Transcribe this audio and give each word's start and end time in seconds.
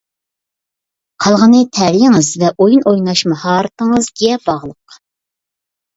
قالغىنى 1.25 1.59
تەلىيىڭىز 1.79 2.31
ۋە 2.45 2.51
ئويۇن 2.65 2.89
ئويناش 2.93 3.23
ماھارىتىڭىزگە 3.35 4.43
باغلىق. 4.49 5.01